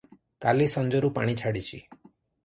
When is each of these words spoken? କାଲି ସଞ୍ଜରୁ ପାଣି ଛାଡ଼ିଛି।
କାଲି 0.45 0.67
ସଞ୍ଜରୁ 0.71 1.11
ପାଣି 1.17 1.35
ଛାଡ଼ିଛି। 1.41 1.75